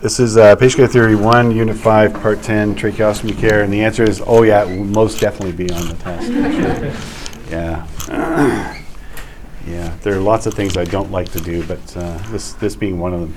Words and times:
This 0.00 0.20
is 0.20 0.36
uh, 0.36 0.54
patient 0.56 0.76
care 0.76 0.88
theory 0.88 1.16
one, 1.16 1.50
unit 1.50 1.76
five, 1.76 2.12
part 2.12 2.42
10, 2.42 2.74
tracheostomy 2.74 3.36
care, 3.38 3.62
and 3.62 3.72
the 3.72 3.82
answer 3.82 4.04
is, 4.04 4.22
oh 4.26 4.42
yeah, 4.42 4.62
it 4.62 4.76
will 4.76 4.84
most 4.84 5.20
definitely 5.20 5.52
be 5.52 5.72
on 5.72 5.88
the 5.88 5.94
test. 5.94 7.12
Yeah. 7.48 7.86
Yeah, 9.68 9.96
there 10.02 10.14
are 10.14 10.20
lots 10.20 10.46
of 10.46 10.54
things 10.54 10.76
I 10.76 10.84
don't 10.84 11.12
like 11.12 11.30
to 11.30 11.40
do, 11.40 11.64
but 11.64 11.96
uh, 11.96 12.18
this, 12.30 12.54
this 12.54 12.74
being 12.74 12.98
one 12.98 13.14
of 13.14 13.20
them. 13.20 13.34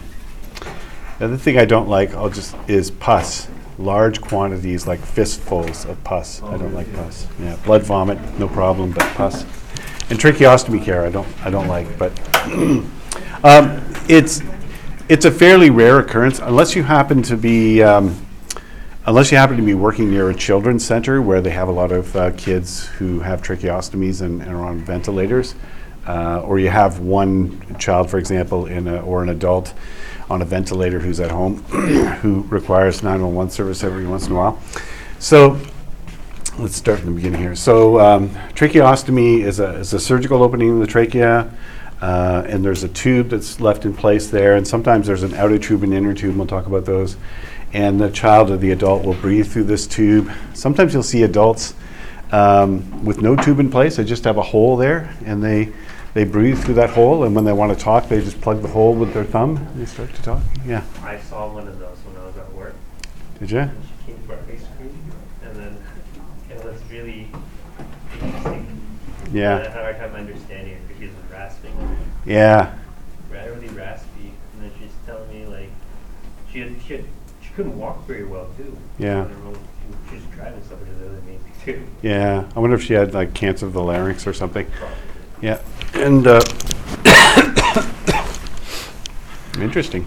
The 1.20 1.26
other 1.26 1.38
thing 1.38 1.60
I 1.60 1.66
don't 1.66 1.88
like, 1.88 2.16
I'll 2.16 2.30
just, 2.30 2.56
is 2.68 2.90
pus. 2.90 3.48
Large 3.78 4.20
quantities, 4.20 4.88
like 4.88 5.00
fistfuls 5.00 5.86
of 5.86 6.04
pus. 6.04 6.42
I 6.42 6.58
don't 6.58 6.74
like 6.74 6.92
pus. 6.94 7.28
Yeah, 7.40 7.56
blood 7.66 7.84
vomit, 7.84 8.18
no 8.40 8.48
problem, 8.48 8.92
but 8.92 9.04
pus. 9.14 9.44
And 10.10 10.20
tracheostomy 10.20 10.84
care, 10.84 11.06
I 11.06 11.10
don't, 11.10 11.28
I 11.46 11.52
don't 11.52 11.68
like, 11.68 11.98
but 12.00 12.12
um, 13.44 13.82
it's, 14.10 14.42
it's 15.10 15.26
a 15.26 15.32
fairly 15.32 15.72
rare 15.72 16.00
occurrence 16.00 16.38
unless 16.38 16.76
you 16.76 16.84
happen 16.84 17.24
to 17.24 17.36
be, 17.36 17.82
um, 17.82 18.16
unless 19.08 19.32
you 19.32 19.38
happen 19.40 19.58
to 19.58 19.64
be 19.64 19.74
working 19.74 20.12
near 20.12 20.30
a 20.30 20.36
children's 20.36 20.86
center 20.86 21.20
where 21.20 21.42
they 21.42 21.50
have 21.50 21.68
a 21.68 21.72
lot 21.72 21.92
of 21.92 22.16
uh, 22.16 22.32
kids 22.34 22.86
who 22.86 23.20
have 23.20 23.42
tracheostomies 23.42 24.22
and, 24.22 24.40
and 24.44 24.52
are 24.52 24.64
on 24.64 24.78
ventilators, 24.78 25.56
uh, 26.06 26.42
or 26.42 26.60
you 26.60 26.70
have 26.70 27.00
one 27.00 27.76
child, 27.80 28.08
for 28.08 28.20
example, 28.20 28.68
in 28.68 28.88
a, 28.88 29.02
or 29.02 29.24
an 29.24 29.30
adult 29.30 29.74
on 30.30 30.44
a 30.44 30.46
ventilator 30.46 31.00
who's 31.00 31.20
at 31.20 31.32
home 31.32 31.64
who 32.22 32.44
requires 32.44 33.02
911 33.02 33.50
service 33.50 33.84
every 33.84 34.06
once 34.06 34.28
in 34.28 34.34
a 34.34 34.36
while. 34.36 34.62
So 35.18 35.60
let's 36.60 36.76
start 36.76 37.00
from 37.00 37.10
the 37.10 37.16
beginning 37.16 37.42
here. 37.42 37.56
So 37.56 38.00
um, 38.00 38.30
tracheostomy 38.54 39.42
is 39.42 39.60
a, 39.60 39.74
is 39.78 39.92
a 39.92 40.00
surgical 40.00 40.44
opening 40.44 40.70
in 40.70 40.80
the 40.80 40.88
trachea. 40.88 41.52
Uh, 42.02 42.44
and 42.48 42.64
there's 42.64 42.84
a 42.84 42.88
tube 42.90 43.30
that's 43.30 43.60
left 43.60 43.84
in 43.86 43.94
place 43.94 44.28
there, 44.30 44.56
and 44.56 44.66
sometimes 44.68 45.06
there's 45.08 45.24
an 45.24 45.34
outer 45.34 45.58
tube 45.60 45.84
and 45.84 45.94
inner 45.94 46.14
tube. 46.14 46.30
and 46.30 46.38
We'll 46.38 46.48
talk 46.48 46.66
about 46.66 46.86
those. 46.86 47.18
And 47.74 48.00
the 48.00 48.10
child 48.10 48.50
or 48.50 48.58
the 48.58 48.72
adult 48.72 49.04
will 49.04 49.14
breathe 49.16 49.48
through 49.52 49.66
this 49.66 49.86
tube. 49.86 50.32
Sometimes 50.54 50.94
you'll 50.94 51.04
see 51.04 51.24
adults 51.24 51.74
um, 52.32 53.04
with 53.06 53.22
no 53.22 53.36
tube 53.36 53.60
in 53.60 53.70
place. 53.70 53.98
They 53.98 54.04
just 54.06 54.24
have 54.24 54.38
a 54.38 54.42
hole 54.42 54.78
there, 54.78 55.14
and 55.26 55.44
they 55.44 55.72
they 56.16 56.24
breathe 56.24 56.58
through 56.64 56.74
that 56.76 56.90
hole. 56.90 57.24
And 57.26 57.36
when 57.36 57.46
they 57.46 57.54
want 57.54 57.78
to 57.78 57.84
talk, 57.84 58.08
they 58.10 58.20
just 58.22 58.42
plug 58.42 58.62
the 58.64 58.68
hole 58.68 58.96
with 58.96 59.14
their 59.14 59.24
thumb. 59.26 59.58
and 59.58 59.82
They 59.82 59.86
start 59.86 60.12
to 60.16 60.22
talk. 60.24 60.42
Yeah. 60.66 60.84
I 61.04 61.20
saw 61.20 61.54
one 61.54 61.68
of 61.68 61.78
those 61.80 61.98
when 62.00 62.20
I 62.20 62.26
was 62.26 62.36
at 62.38 62.52
work. 62.54 62.74
Did 63.40 63.52
you? 63.52 63.70
She 64.08 64.14
came 64.14 64.20
ice 64.32 64.66
cream, 64.78 64.98
and 65.44 65.56
then 65.56 65.78
it 66.50 66.64
was 66.66 66.82
really 66.92 67.28
interesting. 68.14 68.82
I 69.26 69.30
Yeah. 69.32 69.58
had 69.60 69.68
a 69.68 69.72
hard 69.72 69.98
time 70.00 70.16
understanding 70.16 70.74
her 70.74 70.80
because 70.88 71.00
she 71.02 71.06
was 71.06 71.32
rasping, 71.32 71.72
Yeah. 72.30 72.76
really 73.32 73.68
raspy. 73.70 74.32
And 74.54 74.62
then 74.62 74.72
she's 74.80 74.92
telling 75.08 75.28
me 75.32 75.48
like 75.48 75.72
she 76.52 76.60
had, 76.60 76.76
she 76.86 76.98
had, 76.98 77.06
she 77.42 77.50
couldn't 77.56 77.76
walk 77.78 78.06
very 78.06 78.24
well 78.24 78.48
too. 78.56 78.78
Yeah. 79.00 79.22
On 79.22 79.30
her 79.30 79.48
own. 79.48 79.58
She, 80.10 80.16
was 80.16 80.24
driving 80.26 80.62
which 80.62 80.90
is 80.90 81.02
really 81.02 81.18
amazing 81.18 81.52
too. 81.66 81.88
Yeah. 82.04 82.48
I 82.56 82.60
wonder 82.60 82.76
if 82.76 82.84
she 82.84 82.94
had 82.94 83.16
like 83.16 83.34
cancer 83.34 83.66
of 83.66 83.74
the 83.74 83.82
larynx 83.82 84.28
or 84.28 84.34
something. 84.34 84.70
Yeah. 85.42 85.60
And 85.96 86.28
uh, 86.28 86.40
interesting. 89.60 90.06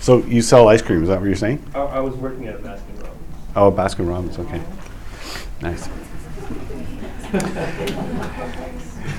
So 0.00 0.24
you 0.24 0.40
sell 0.40 0.68
ice 0.68 0.80
cream? 0.80 1.02
Is 1.02 1.10
that 1.10 1.20
what 1.20 1.26
you're 1.26 1.36
saying? 1.36 1.62
I, 1.74 1.80
I 1.80 2.00
was 2.00 2.14
working 2.14 2.48
at 2.48 2.54
a 2.54 2.58
Baskin 2.60 3.02
Robbins. 3.02 3.20
Oh, 3.56 3.70
Baskin 3.70 4.08
Robbins. 4.08 4.38
Okay. 4.38 4.62
Nice. 5.60 5.86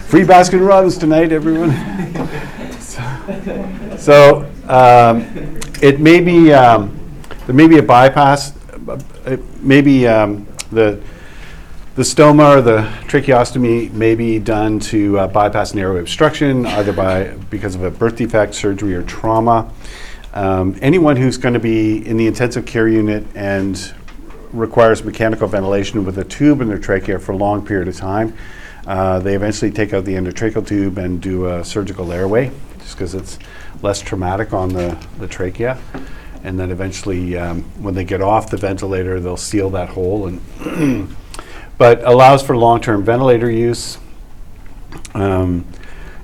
Free 0.09 0.23
Baskin 0.23 0.65
Robbins 0.67 0.97
tonight, 0.97 1.31
everyone. 1.31 1.69
so 3.99 4.49
um, 4.67 5.21
it 5.83 5.99
may 5.99 6.19
be 6.19 6.51
um, 6.51 6.97
there 7.45 7.53
may 7.53 7.67
be 7.67 7.77
a 7.77 7.83
bypass. 7.83 8.53
uh, 8.87 8.97
It 9.27 9.61
may 9.61 9.81
be 9.81 10.07
um, 10.07 10.47
the 10.71 10.99
the 11.93 12.01
stoma 12.01 12.57
or 12.57 12.61
the 12.61 12.81
tracheostomy 13.07 13.91
may 13.93 14.15
be 14.15 14.39
done 14.39 14.79
to 14.79 15.19
uh, 15.19 15.27
bypass 15.27 15.75
airway 15.75 15.99
obstruction, 15.99 16.65
either 16.65 16.91
by 16.91 17.25
because 17.51 17.75
of 17.75 17.83
a 17.83 17.91
birth 17.91 18.15
defect, 18.15 18.55
surgery, 18.55 18.95
or 18.95 19.03
trauma. 19.03 19.71
Um, 20.33 20.75
anyone 20.81 21.17
who's 21.17 21.37
going 21.37 21.53
to 21.53 21.59
be 21.59 22.03
in 22.07 22.17
the 22.17 22.25
intensive 22.25 22.65
care 22.65 22.87
unit 22.87 23.27
and 23.35 23.93
requires 24.53 25.03
mechanical 25.03 25.47
ventilation 25.47 26.03
with 26.03 26.17
a 26.17 26.23
tube 26.23 26.61
in 26.61 26.67
their 26.67 26.79
trachea 26.79 27.19
for 27.19 27.33
a 27.33 27.37
long 27.37 27.63
period 27.63 27.87
of 27.87 27.95
time, 27.95 28.35
uh, 28.89 29.19
they 29.19 29.35
eventually 29.35 29.69
take 29.69 29.93
out 29.93 30.03
the 30.03 30.15
endotracheal 30.15 30.65
tube 30.65 30.97
and 30.97 31.21
do 31.21 31.45
a 31.45 31.63
surgical 31.63 32.11
airway, 32.11 32.51
just 32.79 32.95
because 32.95 33.13
it's 33.13 33.37
less 33.83 34.01
traumatic 34.01 34.51
on 34.51 34.69
the, 34.69 34.97
the 35.19 35.27
trachea. 35.27 35.79
And 36.43 36.59
then 36.59 36.71
eventually, 36.71 37.37
um, 37.37 37.61
when 37.83 37.93
they 37.93 38.03
get 38.03 38.19
off 38.19 38.49
the 38.49 38.57
ventilator, 38.57 39.19
they'll 39.19 39.37
seal 39.37 39.69
that 39.71 39.89
hole 39.89 40.25
and 40.25 41.15
but 41.77 42.03
allows 42.03 42.41
for 42.41 42.57
long-term 42.57 43.03
ventilator 43.03 43.51
use. 43.51 43.99
Um, 45.13 45.67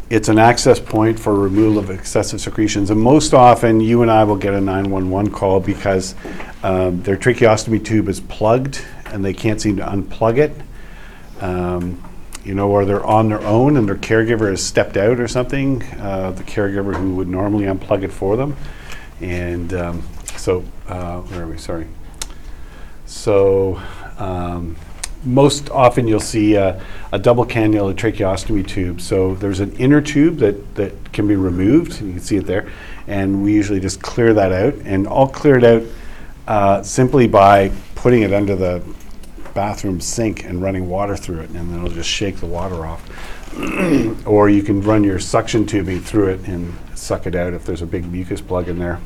it's 0.10 0.28
an 0.28 0.40
access 0.40 0.80
point 0.80 1.20
for 1.20 1.36
removal 1.36 1.78
of 1.78 1.92
excessive 1.92 2.42
secretions, 2.42 2.90
and 2.90 3.00
most 3.00 3.36
often 3.36 3.80
you 3.80 4.02
and 4.02 4.10
I 4.10 4.24
will 4.24 4.38
get 4.38 4.56
a 4.56 4.62
911 4.62 5.32
call 5.32 5.60
because 5.60 6.16
um, 6.64 7.04
their 7.04 7.16
tracheostomy 7.16 7.86
tube 7.86 8.10
is 8.10 8.22
plugged 8.22 8.84
and 9.06 9.24
they 9.24 9.34
can't 9.36 9.62
seem 9.62 9.76
to 9.78 9.84
unplug 9.84 10.40
it. 10.40 11.44
Um, 11.44 12.02
you 12.46 12.54
know, 12.54 12.70
or 12.70 12.86
they're 12.86 13.06
on 13.06 13.30
their 13.30 13.42
own 13.42 13.76
and 13.76 13.88
their 13.88 13.96
caregiver 13.96 14.50
has 14.50 14.64
stepped 14.64 14.98
out 14.98 15.20
or 15.20 15.28
something, 15.28 15.82
uh, 16.00 16.32
the 16.32 16.44
caregiver 16.44 16.96
who 16.96 17.16
would 17.16 17.28
normally 17.28 17.66
unplug 17.66 18.04
it 18.04 18.12
for 18.12 18.38
them. 18.38 18.56
And 19.20 19.74
um, 19.74 20.04
so, 20.38 20.64
uh, 20.88 21.22
where 21.22 21.44
are 21.44 21.48
we? 21.48 21.58
Sorry. 21.58 21.88
So, 23.06 23.82
um, 24.18 24.76
most 25.24 25.70
often 25.72 26.08
you'll 26.08 26.20
see 26.20 26.56
a, 26.56 26.82
double 27.22 27.46
cannula 27.46 27.94
tracheostomy 27.96 28.68
tube. 28.68 29.02
So 29.02 29.36
there's 29.36 29.60
an 29.60 29.74
inner 29.78 30.02
tube 30.02 30.38
that, 30.38 30.76
that 30.76 31.14
can 31.14 31.28
be 31.28 31.36
removed, 31.36 32.02
you 32.02 32.12
can 32.12 32.20
see 32.20 32.36
it 32.36 32.46
there. 32.46 32.70
And 33.08 33.42
we 33.42 33.54
usually 33.54 33.80
just 33.80 34.02
clear 34.02 34.34
that 34.34 34.52
out. 34.52 34.76
And 34.86 35.08
I'll 35.08 35.28
clear 35.28 35.58
it 35.58 35.64
out 35.64 35.84
uh, 36.48 36.84
simply 36.84 37.28
by 37.28 37.72
putting 37.96 38.22
it 38.22 38.34
under 38.34 38.56
the 38.56 38.84
bathroom 39.56 40.00
sink 40.00 40.44
and 40.44 40.62
running 40.62 40.88
water 40.88 41.16
through 41.18 41.40
it, 41.40 41.50
and 41.50 41.72
then 41.72 41.78
it'll 41.78 41.90
just 41.90 42.10
shake 42.10 42.38
the 42.38 42.46
water 42.46 42.86
off. 42.86 43.02
or 44.28 44.50
you 44.50 44.62
can 44.62 44.82
run 44.82 45.04
your 45.04 45.18
suction 45.18 45.66
tubing 45.66 46.02
through 46.02 46.28
it 46.28 46.48
and 46.48 46.76
suck 46.94 47.26
it 47.26 47.34
out 47.34 47.54
if 47.54 47.66
there's 47.66 47.82
a 47.82 47.86
big 47.86 48.06
mucus 48.12 48.42
plug 48.42 48.68
in 48.68 48.78
there. 48.78 49.00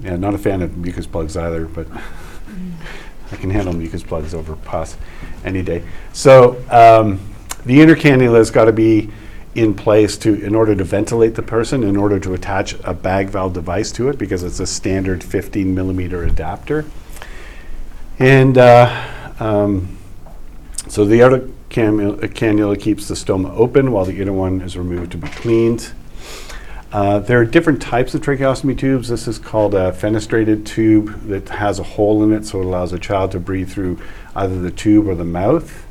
Yeah, 0.00 0.16
not 0.16 0.34
a 0.34 0.38
fan 0.38 0.60
of 0.62 0.76
mucus 0.76 1.06
plugs 1.06 1.36
either, 1.36 1.64
but 1.64 1.88
I 3.32 3.36
can 3.36 3.50
handle 3.50 3.72
mucus 3.72 4.02
plugs 4.02 4.34
over 4.34 4.54
pus 4.54 4.96
any 5.44 5.62
day. 5.62 5.82
So 6.12 6.62
um, 6.70 7.18
the 7.64 7.80
inner 7.80 7.96
cannula 7.96 8.36
has 8.36 8.50
got 8.50 8.66
to 8.66 8.72
be 8.72 9.10
in 9.54 9.72
place 9.72 10.18
to, 10.18 10.34
in 10.44 10.54
order 10.54 10.74
to 10.74 10.84
ventilate 10.84 11.34
the 11.34 11.42
person, 11.42 11.82
in 11.82 11.96
order 11.96 12.20
to 12.20 12.34
attach 12.34 12.74
a 12.84 12.92
bag 12.92 13.30
valve 13.30 13.54
device 13.54 13.90
to 13.92 14.10
it, 14.10 14.18
because 14.18 14.42
it's 14.42 14.60
a 14.60 14.66
standard 14.66 15.24
15 15.24 15.74
millimeter 15.74 16.22
adapter. 16.24 16.84
And 18.18 18.56
uh, 18.56 19.34
um, 19.40 19.98
so 20.88 21.04
the 21.04 21.22
outer 21.22 21.50
cannula, 21.68 22.18
cannula 22.28 22.80
keeps 22.80 23.08
the 23.08 23.14
stoma 23.14 23.50
open 23.50 23.92
while 23.92 24.06
the 24.06 24.20
inner 24.20 24.32
one 24.32 24.62
is 24.62 24.76
removed 24.76 25.12
to 25.12 25.18
be 25.18 25.28
cleaned. 25.28 25.92
Uh, 26.92 27.18
there 27.18 27.38
are 27.38 27.44
different 27.44 27.82
types 27.82 28.14
of 28.14 28.22
tracheostomy 28.22 28.78
tubes. 28.78 29.08
This 29.08 29.28
is 29.28 29.38
called 29.38 29.74
a 29.74 29.92
fenestrated 29.92 30.64
tube 30.64 31.28
that 31.28 31.48
has 31.50 31.78
a 31.78 31.82
hole 31.82 32.22
in 32.22 32.32
it, 32.32 32.46
so 32.46 32.60
it 32.60 32.64
allows 32.64 32.92
a 32.92 32.98
child 32.98 33.32
to 33.32 33.40
breathe 33.40 33.70
through 33.70 33.98
either 34.34 34.58
the 34.60 34.70
tube 34.70 35.06
or 35.06 35.14
the 35.14 35.24
mouth. 35.24 35.86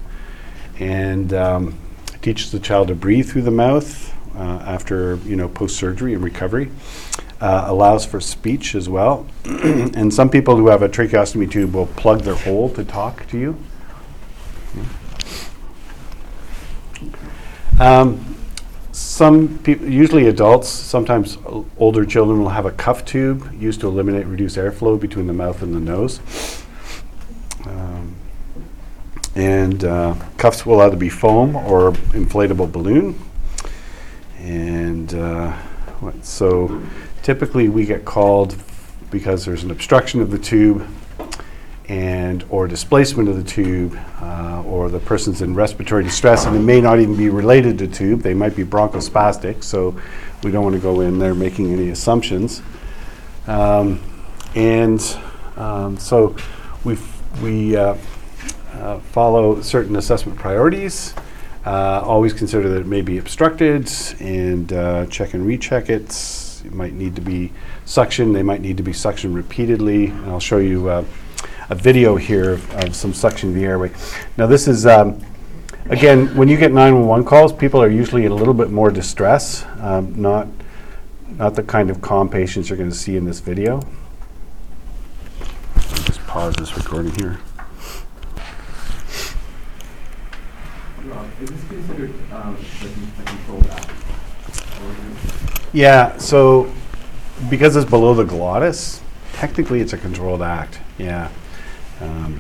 And 0.80 1.31
um, 1.34 1.78
teaches 2.24 2.52
the 2.52 2.59
child 2.59 2.88
to 2.88 2.96
breathe 2.96 3.30
through 3.30 3.44
the 3.44 3.52
mouth 3.52 4.12
uh, 4.35 4.64
after, 4.66 5.18
you 5.18 5.35
know, 5.35 5.47
post-surgery 5.47 6.16
and 6.16 6.24
recovery. 6.24 6.72
Uh, 7.41 7.66
allows 7.67 8.05
for 8.05 8.22
speech 8.22 8.76
as 8.76 8.87
well. 8.87 9.28
and 9.46 10.14
some 10.14 10.29
people 10.29 10.55
who 10.55 10.67
have 10.67 10.82
a 10.82 10.87
tracheostomy 10.87 11.52
tube 11.52 11.73
will 11.76 11.87
plug 11.87 12.22
their 12.22 12.35
hole 12.35 12.70
to 12.70 12.84
talk 12.84 13.28
to 13.28 13.37
you. 13.37 13.58
Um, 17.78 18.37
some 18.93 19.59
people, 19.59 19.90
usually 19.90 20.28
adults, 20.28 20.70
sometimes 20.70 21.37
older 21.78 22.05
children 22.05 22.40
will 22.40 22.49
have 22.49 22.66
a 22.66 22.72
cuff 22.72 23.03
tube 23.03 23.53
used 23.53 23.81
to 23.81 23.88
eliminate 23.88 24.26
reduced 24.28 24.55
airflow 24.55 24.97
between 24.97 25.28
the 25.28 25.34
mouth 25.34 25.61
and 25.61 25.76
the 25.76 25.81
nose. 25.81 26.22
Um, 27.66 28.16
and 29.35 29.84
uh, 29.84 30.16
cuffs 30.38 30.66
will 30.66 30.79
either 30.79 30.96
be 30.96 31.09
foam 31.09 31.58
or 31.58 31.91
inflatable 31.91 32.72
balloon. 32.72 33.20
And 34.40 35.14
uh, 35.14 35.58
so 36.22 36.81
typically 37.26 37.70
we 37.70 37.88
get 37.88 38.06
called 38.06 38.56
because 39.10 39.44
there's 39.46 39.64
an 39.64 39.72
obstruction 39.72 40.22
of 40.22 40.30
the 40.30 40.38
tube 40.38 40.88
and, 41.90 42.46
or 42.52 42.68
displacement 42.68 43.28
of 43.28 43.36
the 43.36 43.44
tube, 43.44 44.00
uh, 44.22 44.62
or 44.64 44.90
the 44.90 45.00
person's 45.00 45.42
in 45.42 45.56
respiratory 45.56 46.04
distress, 46.04 46.46
and 46.46 46.56
it 46.56 46.60
may 46.60 46.80
not 46.80 47.00
even 47.00 47.18
be 47.18 47.30
related 47.30 47.80
to 47.80 47.88
tube, 47.88 48.22
they 48.22 48.36
might 48.36 48.56
be 48.56 48.64
bronchospastic, 48.64 49.64
so 49.64 50.00
we 50.44 50.52
don't 50.52 50.64
want 50.64 50.76
to 50.76 50.82
go 50.82 51.02
in 51.02 51.18
there 51.18 51.34
making 51.34 51.74
any 51.74 51.90
assumptions. 51.90 52.62
Um, 53.48 54.00
And 54.56 55.02
um, 55.58 55.98
so 55.98 56.36
we, 56.84 56.98
we 57.42 57.76
uh, 57.76 57.96
uh, 58.74 59.00
follow 59.00 59.62
certain 59.62 59.96
assessment 59.96 60.38
priorities, 60.38 61.14
uh, 61.66 62.02
always 62.04 62.34
consider 62.34 62.70
that 62.70 62.82
it 62.82 62.86
may 62.86 63.02
be 63.02 63.18
obstructed, 63.18 63.92
and 64.20 64.72
uh, 64.72 65.08
check 65.08 65.34
and 65.34 65.44
recheck 65.46 65.90
it. 65.90 66.12
It 66.66 66.73
might 66.73 66.94
need 66.94 67.16
to 67.16 67.22
be 67.22 67.52
suctioned, 67.85 68.34
they 68.34 68.41
might 68.41 68.59
need 68.59 68.78
to 68.78 68.84
be 68.84 68.91
suctioned 68.91 69.35
repeatedly, 69.35 70.08
and 70.08 70.26
I'll 70.26 70.40
show 70.40 70.58
you 70.58 70.90
uh, 70.90 71.06
a 71.70 71.76
video 71.76 72.16
here 72.16 72.53
of, 72.53 72.76
of 72.76 72.96
some 72.96 73.14
suction 73.14 73.50
of 73.50 73.56
the 73.56 73.64
airway. 73.64 73.91
Now 74.35 74.47
this 74.47 74.67
is, 74.67 74.88
um, 74.88 75.23
again, 75.85 76.35
when 76.35 76.47
you 76.47 76.58
get 76.58 76.72
911 76.72 77.26
calls, 77.26 77.53
people 77.53 77.82
are 77.82 77.90
usually 77.90 78.26
in 78.26 78.32
a 78.32 78.35
little 78.35 78.56
bit 78.56 78.72
more 78.72 78.90
distress, 78.90 79.64
um, 79.79 80.20
not, 80.20 80.47
not 81.29 81.53
the 81.53 81.62
kind 81.62 81.91
of 81.91 82.02
calm 82.02 82.29
patients 82.29 82.70
you're 82.70 82.78
going 82.78 82.90
to 82.90 82.96
see 82.96 83.16
in 83.16 83.26
this 83.26 83.40
video. 83.40 83.79
I'll 85.76 86.03
Just 86.03 86.20
pause 86.22 86.56
this 86.56 86.76
recording 86.76 87.14
here. 87.20 87.38
This 91.40 91.50
considered 91.67 92.14
um, 92.32 92.56
a 92.56 93.23
controlled 93.23 93.67
act? 93.67 93.91
Or 94.82 94.91
is 94.91 95.59
it- 95.59 95.65
Yeah, 95.76 96.16
so 96.20 96.72
because 97.50 97.76
it's 97.76 97.90
below 97.90 98.14
the 98.14 98.24
glottis, 98.24 99.02
technically 99.34 99.82
it's 99.82 99.92
a 99.92 99.98
controlled 99.98 100.42
act, 100.42 100.80
yeah. 100.98 101.30
Um, 102.00 102.40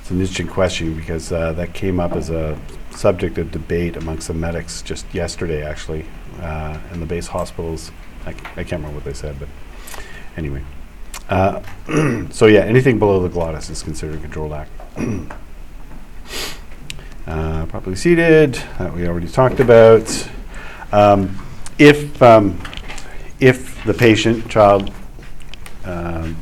It's 0.00 0.10
an 0.10 0.18
interesting 0.18 0.46
question 0.46 0.94
because 0.94 1.30
uh, 1.30 1.52
that 1.52 1.74
came 1.74 2.00
up 2.00 2.12
as 2.12 2.30
a 2.30 2.58
subject 2.92 3.36
of 3.36 3.50
debate 3.52 3.96
amongst 3.98 4.28
the 4.28 4.32
medics 4.34 4.80
just 4.80 5.04
yesterday, 5.12 5.62
actually, 5.62 6.06
uh, 6.40 6.78
in 6.94 7.00
the 7.00 7.06
base 7.06 7.26
hospitals. 7.26 7.92
I 8.24 8.32
c- 8.32 8.38
I 8.56 8.64
can't 8.64 8.80
remember 8.80 8.94
what 8.94 9.04
they 9.04 9.12
said, 9.12 9.36
but 9.38 9.48
anyway. 10.38 10.62
Uh, 11.28 11.60
So 12.30 12.46
yeah, 12.46 12.60
anything 12.60 12.98
below 12.98 13.20
the 13.22 13.28
glottis 13.28 13.68
is 13.68 13.82
considered 13.82 14.16
a 14.16 14.20
controlled 14.20 14.54
act. 14.54 14.70
Uh, 17.26 17.66
Properly 17.66 17.94
seated, 17.94 18.54
that 18.78 18.94
we 18.94 19.06
already 19.06 19.28
talked 19.28 19.60
about. 19.60 20.08
Um, 20.92 21.38
If, 21.78 22.20
um, 22.20 22.60
if 23.38 23.84
the 23.84 23.94
patient, 23.94 24.48
child, 24.50 24.92
um, 25.84 26.36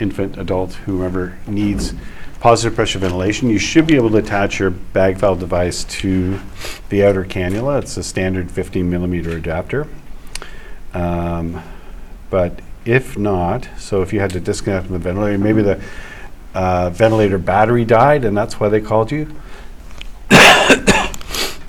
infant, 0.00 0.36
adult, 0.36 0.74
whoever 0.74 1.38
needs 1.46 1.94
positive 2.40 2.74
pressure 2.74 2.98
ventilation, 2.98 3.48
you 3.48 3.58
should 3.58 3.86
be 3.86 3.94
able 3.94 4.10
to 4.10 4.16
attach 4.16 4.58
your 4.58 4.70
bag 4.70 5.16
valve 5.16 5.38
device 5.38 5.84
to 5.84 6.40
the 6.88 7.04
outer 7.04 7.24
cannula. 7.24 7.82
It's 7.82 7.96
a 7.96 8.02
standard 8.02 8.50
15 8.50 8.90
millimeter 8.90 9.30
adapter. 9.30 9.86
Um, 10.92 11.62
But 12.30 12.58
if 12.84 13.16
not, 13.16 13.68
so 13.78 14.02
if 14.02 14.12
you 14.12 14.18
had 14.18 14.30
to 14.30 14.40
disconnect 14.40 14.86
from 14.86 14.94
the 14.94 14.98
ventilator, 14.98 15.38
maybe 15.38 15.62
the 15.62 15.80
uh, 16.52 16.90
ventilator 16.90 17.38
battery 17.38 17.84
died 17.84 18.24
and 18.24 18.36
that's 18.36 18.58
why 18.58 18.68
they 18.68 18.80
called 18.80 19.12
you, 19.12 19.32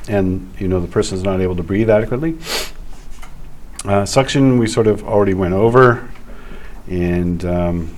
and, 0.09 0.51
you 0.59 0.67
know, 0.67 0.79
the 0.79 0.87
person's 0.87 1.21
not 1.21 1.39
able 1.39 1.55
to 1.55 1.63
breathe 1.63 1.89
adequately. 1.89 2.37
Uh, 3.87 4.03
Suction, 4.03 4.57
we 4.57 4.65
sort 4.65 4.87
of 4.87 5.03
already 5.03 5.35
went 5.35 5.53
over, 5.53 6.09
and 6.87 7.45
um, 7.45 7.95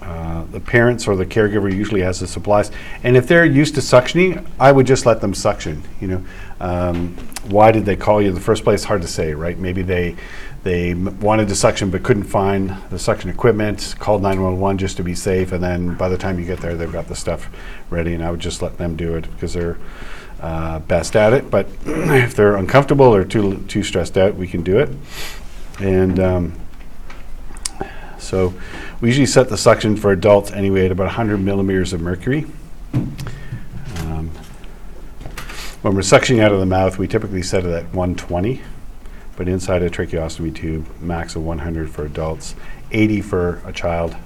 uh, 0.00 0.44
the 0.46 0.60
parents 0.60 1.06
or 1.06 1.14
the 1.14 1.26
caregiver 1.26 1.70
usually 1.70 2.00
has 2.00 2.20
the 2.20 2.26
supplies. 2.26 2.70
And 3.02 3.18
if 3.18 3.28
they're 3.28 3.44
used 3.44 3.74
to 3.74 3.82
suctioning, 3.82 4.46
I 4.58 4.72
would 4.72 4.86
just 4.86 5.04
let 5.04 5.20
them 5.20 5.34
suction, 5.34 5.82
you 6.00 6.08
know. 6.08 6.24
Um, 6.58 7.18
Why 7.50 7.70
did 7.70 7.84
they 7.84 7.96
call 7.96 8.22
you 8.22 8.28
in 8.28 8.34
the 8.34 8.40
first 8.40 8.64
place? 8.64 8.84
Hard 8.84 9.02
to 9.02 9.08
say, 9.08 9.34
right? 9.34 9.58
Maybe 9.58 9.82
they, 9.82 10.16
they 10.62 10.94
wanted 10.94 11.48
to 11.48 11.54
suction 11.54 11.90
but 11.90 12.02
couldn't 12.02 12.24
find 12.24 12.74
the 12.88 12.98
suction 12.98 13.28
equipment, 13.28 13.96
called 13.98 14.22
911 14.22 14.78
just 14.78 14.96
to 14.96 15.02
be 15.02 15.14
safe, 15.14 15.52
and 15.52 15.62
then 15.62 15.96
by 15.96 16.08
the 16.08 16.16
time 16.16 16.38
you 16.38 16.46
get 16.46 16.60
there, 16.60 16.76
they've 16.76 16.90
got 16.90 17.08
the 17.08 17.16
stuff 17.16 17.50
ready, 17.90 18.14
and 18.14 18.24
I 18.24 18.30
would 18.30 18.40
just 18.40 18.62
let 18.62 18.78
them 18.78 18.96
do 18.96 19.16
it 19.16 19.30
because 19.34 19.52
they're 19.52 19.76
uh, 20.40 20.78
best 20.80 21.16
at 21.16 21.32
it. 21.32 21.50
But 21.50 21.66
if 21.86 22.34
they're 22.34 22.56
uncomfortable 22.56 23.14
or 23.14 23.24
too, 23.24 23.64
too 23.68 23.82
stressed 23.82 24.16
out, 24.16 24.34
we 24.34 24.46
can 24.48 24.62
do 24.62 24.78
it. 24.78 24.90
And 25.78 26.18
um, 26.20 26.60
so 28.18 28.54
we 29.00 29.08
usually 29.08 29.26
set 29.26 29.48
the 29.48 29.56
suction 29.56 29.96
for 29.96 30.12
adults 30.12 30.52
anyway 30.52 30.86
at 30.86 30.92
about 30.92 31.06
100 31.06 31.38
millimeters 31.38 31.92
of 31.92 32.00
mercury. 32.00 32.46
Um, 32.92 34.30
When 35.82 35.94
we're 35.94 36.02
suctioning 36.02 36.40
out 36.40 36.52
of 36.52 36.60
the 36.60 36.66
mouth, 36.66 36.98
we 36.98 37.08
typically 37.08 37.42
set 37.42 37.64
it 37.64 37.70
at 37.70 37.84
120, 37.94 38.60
but 39.36 39.48
inside 39.48 39.82
a 39.82 39.88
tracheostomy 39.88 40.54
tube, 40.54 40.86
max 41.00 41.34
of 41.34 41.44
100 41.44 41.90
for 41.90 42.04
adults, 42.04 42.54
80 42.92 43.22
for 43.22 43.62
a 43.64 43.72
child. 43.72 44.16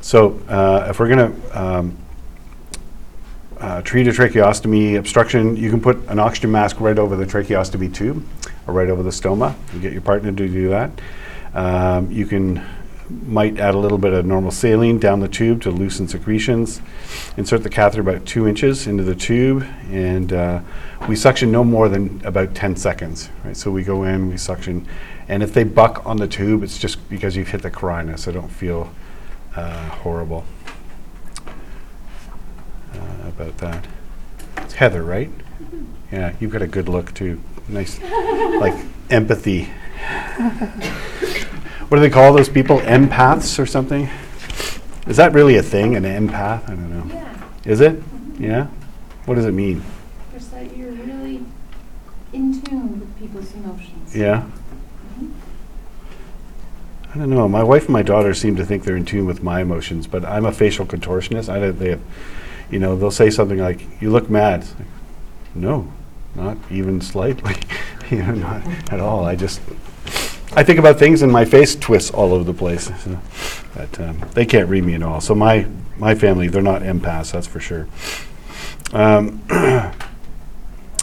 So 0.00 0.40
uh, 0.48 0.88
if 0.90 1.00
we're 1.00 1.08
going 1.08 1.32
to 1.32 1.58
uh, 3.60 3.82
treat 3.82 4.08
a 4.08 4.10
tracheostomy 4.10 4.98
obstruction, 4.98 5.56
you 5.56 5.70
can 5.70 5.80
put 5.80 5.98
an 6.08 6.18
oxygen 6.18 6.50
mask 6.50 6.80
right 6.80 6.98
over 6.98 7.14
the 7.14 7.26
tracheostomy 7.26 7.92
tube 7.92 8.26
or 8.66 8.74
right 8.74 8.88
over 8.88 9.02
the 9.02 9.10
stoma. 9.10 9.54
You 9.74 9.80
get 9.80 9.92
your 9.92 10.02
partner 10.02 10.32
to 10.32 10.48
do 10.48 10.68
that. 10.70 10.90
Um, 11.52 12.10
you 12.10 12.26
can 12.26 12.64
might 13.26 13.58
add 13.58 13.74
a 13.74 13.78
little 13.78 13.98
bit 13.98 14.12
of 14.12 14.24
normal 14.24 14.52
saline 14.52 14.98
down 14.98 15.18
the 15.18 15.28
tube 15.28 15.60
to 15.60 15.70
loosen 15.70 16.06
secretions. 16.06 16.80
Insert 17.36 17.64
the 17.64 17.68
catheter 17.68 18.02
about 18.02 18.24
two 18.24 18.46
inches 18.46 18.86
into 18.86 19.02
the 19.02 19.16
tube, 19.16 19.66
and 19.90 20.32
uh, 20.32 20.60
we 21.08 21.16
suction 21.16 21.50
no 21.50 21.64
more 21.64 21.88
than 21.88 22.22
about 22.24 22.54
10 22.54 22.76
seconds. 22.76 23.28
Right, 23.44 23.56
so 23.56 23.70
we 23.72 23.82
go 23.82 24.04
in, 24.04 24.28
we 24.28 24.36
suction, 24.36 24.86
and 25.28 25.42
if 25.42 25.52
they 25.52 25.64
buck 25.64 26.06
on 26.06 26.18
the 26.18 26.28
tube, 26.28 26.62
it's 26.62 26.78
just 26.78 27.08
because 27.10 27.34
you've 27.34 27.48
hit 27.48 27.62
the 27.62 27.70
carina, 27.70 28.16
so 28.16 28.30
don't 28.30 28.48
feel 28.48 28.88
uh, 29.56 29.88
horrible 29.88 30.44
about 33.40 33.56
that. 33.58 33.86
It's 34.58 34.74
Heather, 34.74 35.02
right? 35.02 35.30
Yeah, 36.12 36.34
you've 36.40 36.50
got 36.50 36.62
a 36.62 36.66
good 36.66 36.88
look 36.88 37.14
too. 37.14 37.40
Nice, 37.68 38.00
like 38.02 38.74
empathy. 39.10 39.64
what 41.88 41.96
do 41.96 42.00
they 42.00 42.10
call 42.10 42.32
those 42.34 42.48
people? 42.48 42.80
Empaths 42.80 43.58
or 43.58 43.66
something? 43.66 44.08
Is 45.06 45.16
that 45.16 45.32
really 45.32 45.56
a 45.56 45.62
thing, 45.62 45.96
an 45.96 46.02
empath? 46.04 46.64
I 46.64 46.74
don't 46.74 46.90
know. 47.08 47.14
Yeah, 47.14 47.34
Is 47.64 47.80
it? 47.80 48.02
Yeah? 48.38 48.66
What 49.26 49.36
does 49.36 49.46
it 49.46 49.52
mean? 49.52 49.82
just 50.32 50.50
that 50.52 50.76
you're 50.76 50.90
really 50.92 51.44
in 52.32 52.60
tune 52.62 53.00
with 53.00 53.18
people's 53.18 53.52
emotions. 53.54 54.14
Yeah? 54.16 54.44
Mhm. 55.20 55.30
I 57.14 57.18
don't 57.18 57.30
know. 57.30 57.48
My 57.48 57.62
wife 57.62 57.84
and 57.84 57.92
my 57.92 58.02
daughter 58.02 58.34
seem 58.34 58.56
to 58.56 58.64
think 58.66 58.84
they're 58.84 58.96
in 58.96 59.04
tune 59.04 59.26
with 59.26 59.42
my 59.42 59.60
emotions, 59.60 60.06
but 60.06 60.24
I'm 60.24 60.44
a 60.46 60.52
facial 60.52 60.86
contortionist. 60.86 61.48
I 61.48 61.58
don't, 61.60 61.78
they, 61.78 61.98
you 62.70 62.78
know, 62.78 62.96
they'll 62.96 63.10
say 63.10 63.30
something 63.30 63.58
like, 63.58 63.86
"You 64.00 64.10
look 64.10 64.30
mad." 64.30 64.60
Like, 64.78 64.88
no, 65.54 65.92
not 66.34 66.56
even 66.70 67.00
slightly. 67.00 67.56
you 68.10 68.18
know, 68.18 68.34
not 68.34 68.66
at 68.92 69.00
all. 69.00 69.24
I 69.24 69.36
just, 69.36 69.60
I 70.54 70.62
think 70.62 70.78
about 70.78 70.98
things 70.98 71.22
and 71.22 71.32
my 71.32 71.44
face 71.44 71.74
twists 71.74 72.10
all 72.10 72.32
over 72.32 72.44
the 72.44 72.54
place. 72.54 72.90
But 73.72 74.00
um, 74.00 74.24
they 74.34 74.44
can't 74.44 74.68
read 74.68 74.84
me 74.84 74.94
at 74.94 75.02
all. 75.02 75.20
So 75.20 75.32
my 75.32 75.64
my 75.96 76.16
family, 76.16 76.48
they're 76.48 76.60
not 76.60 76.82
empaths. 76.82 77.30
That's 77.30 77.46
for 77.46 77.60
sure. 77.60 77.86
Um, 78.92 79.42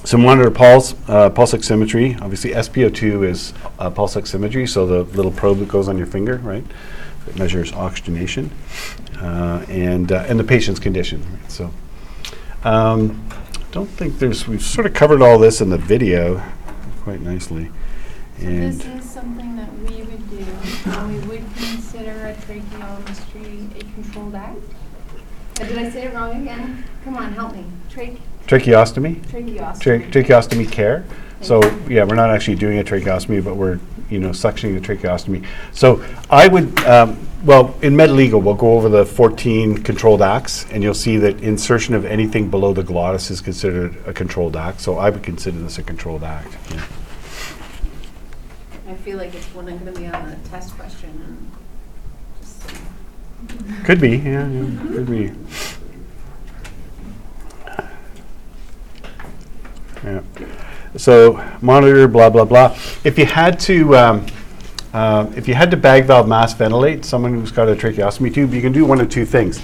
So 0.08 0.18
monitor 0.18 0.50
pulse, 0.50 0.96
uh, 1.10 1.30
pulse 1.32 1.52
oximetry. 1.52 2.22
Obviously, 2.22 2.52
SpO2 2.52 3.28
is 3.28 3.54
uh, 3.78 3.90
pulse 3.90 4.16
oximetry, 4.16 4.70
so 4.70 4.86
the 4.86 5.04
little 5.04 5.34
probe 5.34 5.60
that 5.60 5.68
goes 5.68 5.90
on 5.90 5.98
your 5.98 6.08
finger, 6.08 6.38
right? 6.38 6.64
It 7.28 7.38
measures 7.38 7.74
oxygenation 7.74 8.50
and 9.22 10.12
uh, 10.12 10.26
and 10.28 10.40
the 10.40 10.44
patient's 10.44 10.80
condition. 10.80 11.22
Right? 11.22 11.52
So, 11.52 11.72
um, 12.64 13.28
don't 13.72 13.90
think 13.90 14.20
there's. 14.20 14.48
We've 14.48 14.62
sort 14.62 14.86
of 14.86 14.94
covered 14.94 15.22
all 15.22 15.40
this 15.40 15.62
in 15.62 15.70
the 15.70 15.78
video 15.78 16.42
quite 17.04 17.22
nicely. 17.22 17.72
So 18.40 18.46
And 18.48 18.74
this 18.74 19.06
is 19.06 19.10
something 19.10 19.56
that 19.56 19.74
we 19.80 20.04
would 20.04 20.30
do, 20.30 20.46
we 21.08 21.20
would 21.28 21.46
consider 21.56 22.28
a 22.28 22.34
tracheostomy 22.36 23.76
a 23.76 23.94
controlled 23.94 24.36
act? 24.36 24.60
Uh, 25.60 25.64
Did 25.64 25.78
I 25.78 25.90
say 25.90 26.04
it 26.04 26.14
wrong 26.14 26.42
again? 26.42 26.84
Come 27.04 27.18
on, 27.18 27.34
help 27.34 27.54
me. 27.54 27.66
Trach, 27.90 28.18
tracheostomy, 28.46 29.22
tracheostomy. 29.26 29.80
Tra- 29.80 30.00
tracheostomy 30.00 30.72
care. 30.72 31.06
So 31.42 31.62
yeah, 31.88 32.04
we're 32.04 32.16
not 32.16 32.30
actually 32.30 32.56
doing 32.56 32.80
a 32.80 32.84
tracheostomy, 32.84 33.44
but 33.44 33.56
we're 33.56 33.80
you 34.10 34.20
know 34.20 34.30
suctioning 34.30 34.80
the 34.80 34.86
tracheostomy. 34.86 35.46
So 35.72 36.04
I 36.30 36.48
would 36.48 36.78
um, 36.86 37.27
well 37.48 37.74
in 37.82 37.96
med 37.96 38.12
legal 38.12 38.42
we'll 38.42 38.54
go 38.54 38.74
over 38.74 38.90
the 38.90 39.06
14 39.06 39.82
controlled 39.82 40.22
acts, 40.22 40.66
and 40.72 40.84
you'll 40.84 40.94
see 40.94 41.18
that 41.18 41.42
insertion 41.42 41.96
of 41.96 42.06
anything 42.06 42.52
below 42.52 42.74
the 42.74 42.84
glottis 42.84 43.32
is 43.32 43.42
considered 43.42 43.96
a 44.06 44.14
controlled 44.14 44.56
act. 44.56 44.82
So 44.82 44.98
I 44.98 45.10
would 45.10 45.24
consider 45.24 45.58
this 45.60 45.80
a 45.80 45.84
controlled 45.84 46.24
act. 46.24 46.56
yeah. 46.70 46.86
I 48.90 48.96
feel 48.96 49.18
like 49.18 49.34
it's 49.34 49.46
one 49.56 49.68
I'm 49.70 49.80
gonna 49.80 49.94
be 49.94 50.06
on 50.08 50.30
a 50.30 50.36
test 50.50 50.76
question 50.76 51.10
and 51.26 51.52
just. 52.42 53.86
Could 53.86 54.02
be, 54.02 54.18
yeah, 54.18 54.48
yeah, 54.48 54.66
could 54.92 55.10
be. 55.10 55.32
Yeah. 60.04 60.22
So 60.98 61.44
monitor, 61.62 62.08
blah, 62.08 62.30
blah, 62.30 62.46
blah. 62.46 62.78
If 63.04 63.18
you 63.18 63.26
had 63.26 63.60
to, 63.62 63.96
um, 63.96 64.26
uh, 64.94 65.30
if 65.36 65.48
you 65.48 65.54
had 65.54 65.70
to 65.72 65.78
bag 65.78 66.06
valve 66.06 66.28
mask 66.28 66.58
ventilate 66.58 67.06
someone 67.06 67.34
who's 67.34 67.52
got 67.52 67.68
a 67.68 67.76
tracheostomy 67.76 68.34
tube, 68.34 68.54
you 68.54 68.62
can 68.62 68.72
do 68.72 68.86
one 68.86 69.02
of 69.02 69.10
two 69.10 69.26
things. 69.26 69.62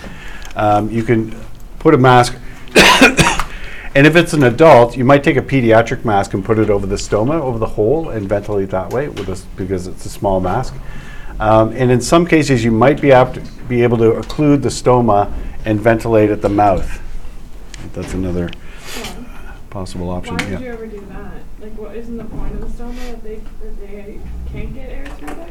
Um, 0.55 0.89
you 0.89 1.03
can 1.03 1.35
put 1.79 1.93
a 1.93 1.97
mask, 1.97 2.35
and 3.95 4.05
if 4.05 4.15
it's 4.15 4.33
an 4.33 4.43
adult, 4.43 4.97
you 4.97 5.05
might 5.05 5.23
take 5.23 5.37
a 5.37 5.41
pediatric 5.41 6.05
mask 6.05 6.33
and 6.33 6.43
put 6.43 6.59
it 6.59 6.69
over 6.69 6.85
the 6.85 6.95
stoma, 6.95 7.39
over 7.39 7.57
the 7.57 7.67
hole, 7.67 8.09
and 8.09 8.27
ventilate 8.27 8.69
that 8.69 8.91
way 8.91 9.07
this, 9.07 9.41
because 9.55 9.87
it's 9.87 10.05
a 10.05 10.09
small 10.09 10.39
mask. 10.39 10.75
Um, 11.39 11.71
and 11.73 11.89
in 11.89 12.01
some 12.01 12.25
cases, 12.25 12.63
you 12.63 12.71
might 12.71 13.01
be 13.01 13.09
to, 13.09 13.41
be 13.67 13.81
able 13.83 13.97
to 13.97 14.11
occlude 14.11 14.61
the 14.61 14.69
stoma 14.69 15.33
and 15.65 15.79
ventilate 15.79 16.29
at 16.29 16.41
the 16.41 16.49
mouth. 16.49 17.01
That's 17.93 18.13
another 18.13 18.49
possible 19.73 20.11
option. 20.11 20.37
Why 20.37 20.43
yeah. 20.43 20.51
would 20.51 20.61
you 20.61 20.71
ever 20.71 20.87
do 20.87 21.05
that? 21.09 21.33
Like, 21.59 21.77
what 21.77 21.95
isn't 21.95 22.15
the 22.15 22.25
point 22.25 22.53
of 22.53 22.61
the 22.61 22.83
stoma 22.83 22.95
that 23.11 23.23
they 23.23 23.35
that 23.35 23.79
they 23.81 24.19
can't 24.51 24.73
get 24.73 24.89
air 24.89 25.05
through 25.07 25.35
there? 25.35 25.49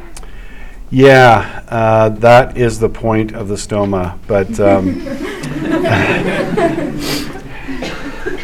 Yeah, 0.90 1.64
uh, 1.68 2.10
that 2.10 2.56
is 2.56 2.78
the 2.78 2.88
point 2.88 3.32
of 3.32 3.48
the 3.48 3.54
stoma, 3.54 4.18
but, 4.26 4.60
um, 4.60 5.00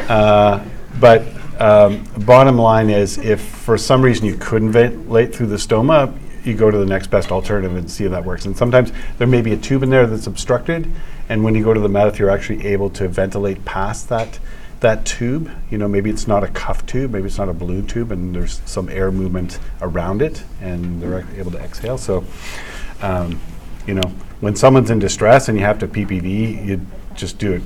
uh, 0.09 0.65
but 0.99 1.27
um, 1.61 2.05
bottom 2.25 2.57
line 2.57 2.89
is, 2.89 3.19
if 3.19 3.43
for 3.43 3.77
some 3.77 4.01
reason 4.01 4.25
you 4.25 4.37
couldn't 4.39 4.73
ventilate 4.73 5.35
through 5.35 5.49
the 5.49 5.57
stoma, 5.57 6.17
you 6.43 6.55
go 6.55 6.71
to 6.71 6.79
the 6.79 6.87
next 6.87 7.09
best 7.09 7.31
alternative 7.31 7.77
and 7.77 7.91
see 7.91 8.05
if 8.05 8.13
that 8.13 8.25
works. 8.25 8.47
And 8.47 8.57
sometimes 8.57 8.93
there 9.19 9.27
may 9.27 9.43
be 9.43 9.53
a 9.53 9.57
tube 9.59 9.83
in 9.83 9.91
there 9.91 10.07
that's 10.07 10.27
obstructed, 10.27 10.91
and 11.29 11.45
when 11.45 11.55
you 11.55 11.63
go 11.63 11.75
to 11.75 11.81
the 11.81 11.89
mouth, 11.91 12.19
you're 12.19 12.31
actually 12.31 12.67
able 12.67 12.89
to 12.91 13.09
ventilate 13.09 13.63
past 13.67 14.09
that 14.09 14.39
that 14.81 15.05
tube. 15.05 15.51
You 15.71 15.79
know, 15.79 15.89
maybe 15.89 16.11
it's 16.11 16.29
not 16.29 16.45
a 16.45 16.49
cuff 16.49 16.87
tube, 16.87 17.13
maybe 17.13 17.27
it's 17.27 17.39
not 17.39 17.49
a 17.49 17.55
balloon 17.55 17.87
tube, 17.87 18.13
and 18.13 18.35
there's 18.35 18.61
some 18.65 18.89
air 18.89 19.11
movement 19.11 19.59
around 19.81 20.23
it, 20.23 20.45
and 20.61 21.03
they're 21.03 21.27
able 21.37 21.51
to 21.53 21.59
exhale. 21.59 21.99
So, 21.99 22.25
um, 23.03 23.41
you 23.87 23.95
know, 23.95 24.09
when 24.41 24.55
someone's 24.55 24.91
in 24.91 24.99
distress 24.99 25.49
and 25.49 25.59
you 25.59 25.65
have 25.65 25.79
to 25.81 25.89
PPV, 25.89 26.65
you 26.65 26.87
just 27.15 27.39
do 27.39 27.55
it 27.55 27.63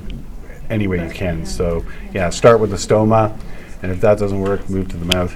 any 0.69 0.87
way 0.87 1.05
you 1.05 1.13
can. 1.13 1.45
So, 1.45 1.85
yeah, 2.13 2.29
start 2.29 2.59
with 2.59 2.71
the 2.71 2.77
stoma, 2.77 3.37
and 3.81 3.91
if 3.91 4.01
that 4.01 4.17
doesn't 4.17 4.39
work, 4.39 4.69
move 4.69 4.87
to 4.89 4.97
the 4.97 5.05
mouth. 5.05 5.35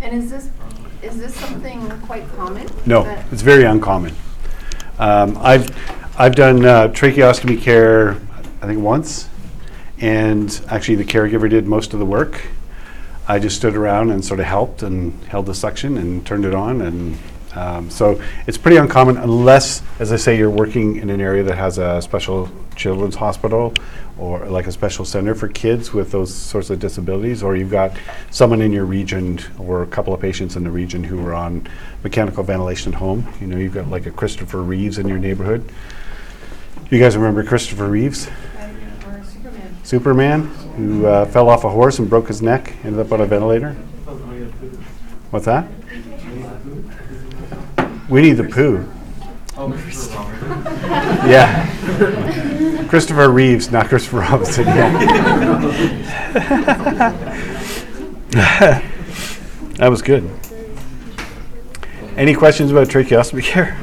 And 0.00 0.16
is 0.16 0.30
this, 0.30 0.50
is 1.02 1.18
this 1.18 1.34
something 1.34 1.88
quite 2.00 2.28
common? 2.36 2.68
No, 2.86 3.04
it's 3.30 3.42
very 3.42 3.64
uncommon. 3.64 4.14
Um, 4.98 5.36
I've, 5.40 5.70
I've 6.18 6.34
done 6.34 6.64
uh, 6.64 6.88
tracheostomy 6.88 7.60
care, 7.60 8.20
I 8.60 8.66
think 8.66 8.80
once, 8.80 9.28
and 10.02 10.60
actually 10.68 10.96
the 10.96 11.04
caregiver 11.04 11.48
did 11.48 11.66
most 11.66 11.94
of 11.94 11.98
the 12.00 12.04
work. 12.04 12.48
I 13.26 13.38
just 13.38 13.56
stood 13.56 13.76
around 13.76 14.10
and 14.10 14.22
sort 14.22 14.40
of 14.40 14.46
helped 14.46 14.82
and 14.82 15.18
held 15.24 15.46
the 15.46 15.54
suction 15.54 15.96
and 15.96 16.26
turned 16.26 16.44
it 16.44 16.54
on, 16.54 16.82
and 16.82 17.18
um, 17.54 17.88
so 17.88 18.20
it's 18.46 18.58
pretty 18.58 18.78
uncommon 18.78 19.16
unless, 19.16 19.82
as 20.00 20.10
I 20.10 20.16
say, 20.16 20.36
you're 20.36 20.50
working 20.50 20.96
in 20.96 21.08
an 21.08 21.20
area 21.20 21.42
that 21.44 21.56
has 21.56 21.78
a 21.78 22.02
special 22.02 22.50
children's 22.74 23.14
hospital 23.14 23.74
or 24.18 24.46
like 24.46 24.66
a 24.66 24.72
special 24.72 25.04
center 25.04 25.34
for 25.34 25.48
kids 25.48 25.92
with 25.92 26.10
those 26.10 26.34
sorts 26.34 26.70
of 26.70 26.80
disabilities, 26.80 27.42
or 27.42 27.54
you've 27.54 27.70
got 27.70 27.96
someone 28.30 28.60
in 28.60 28.72
your 28.72 28.86
region 28.86 29.38
or 29.58 29.82
a 29.82 29.86
couple 29.86 30.12
of 30.12 30.20
patients 30.20 30.56
in 30.56 30.64
the 30.64 30.70
region 30.70 31.04
who 31.04 31.24
are 31.24 31.34
on 31.34 31.66
mechanical 32.02 32.42
ventilation 32.42 32.92
at 32.92 32.98
home. 32.98 33.26
You 33.40 33.46
know, 33.46 33.56
you've 33.56 33.74
got 33.74 33.88
like 33.88 34.06
a 34.06 34.10
Christopher 34.10 34.62
Reeves 34.62 34.98
in 34.98 35.06
your 35.06 35.18
neighborhood. 35.18 35.70
You 36.90 36.98
guys 36.98 37.16
remember 37.16 37.44
Christopher 37.44 37.88
Reeves? 37.88 38.28
Superman? 39.92 40.46
Who 40.78 41.04
uh, 41.04 41.26
fell 41.26 41.50
off 41.50 41.64
a 41.64 41.68
horse 41.68 41.98
and 41.98 42.08
broke 42.08 42.28
his 42.28 42.40
neck, 42.40 42.72
ended 42.82 42.98
up 42.98 43.12
on 43.12 43.20
a 43.20 43.26
ventilator. 43.26 43.74
What's 45.28 45.44
that? 45.44 45.66
Winnie 48.08 48.32
the 48.32 48.44
Pooh. 48.44 48.90
Oh. 49.54 49.68
Yeah. 51.28 51.68
Christopher 52.88 53.28
Reeves, 53.28 53.70
not 53.70 53.88
Christopher 53.88 54.20
Robinson. 54.20 54.64
Yeah. 54.64 54.88
that 59.76 59.88
was 59.88 60.00
good. 60.00 60.28
Any 62.16 62.32
questions 62.34 62.70
about 62.70 62.88
tracheostomy 62.88 63.44
care? 63.44 63.78